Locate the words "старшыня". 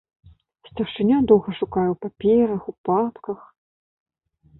0.69-1.17